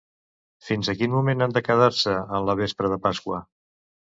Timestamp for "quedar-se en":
1.67-2.49